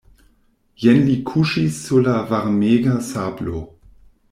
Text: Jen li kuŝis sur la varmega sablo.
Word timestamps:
Jen 0.83 1.01
li 1.09 1.17
kuŝis 1.31 1.77
sur 1.83 2.03
la 2.09 2.15
varmega 2.33 2.99
sablo. 3.13 3.65